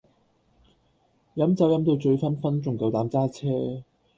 [1.35, 3.83] 飲酒飲到醉醺醺仲夠膽揸車